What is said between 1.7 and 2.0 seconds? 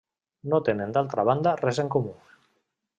en